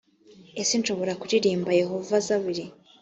[0.61, 2.65] ese nshobora kuririmbira yehova zaburi